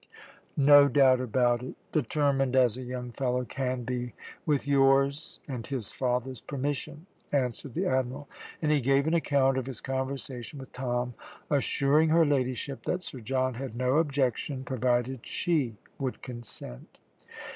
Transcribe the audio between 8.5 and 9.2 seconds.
and he gave an